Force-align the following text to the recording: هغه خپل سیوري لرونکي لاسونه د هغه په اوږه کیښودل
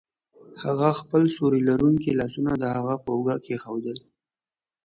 هغه 0.63 0.89
خپل 1.01 1.21
سیوري 1.35 1.61
لرونکي 1.69 2.11
لاسونه 2.19 2.51
د 2.57 2.63
هغه 2.75 2.95
په 3.03 3.09
اوږه 3.15 3.35
کیښودل 3.45 3.97